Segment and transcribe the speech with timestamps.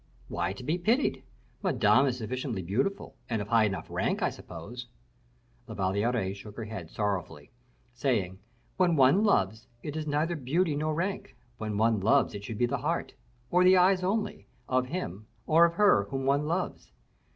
[0.29, 1.21] "Why to be pitied?
[1.61, 4.87] Madame is sufficiently beautiful, and of high enough rank, I suppose."
[5.67, 7.51] La Valliere shook her head sorrowfully,
[7.93, 8.39] saying,
[8.77, 12.65] "When one loves, it is neither beauty nor rank; when one loves it should be
[12.65, 13.13] the heart,
[13.51, 16.91] or the eyes only, of him, or of her whom one loves."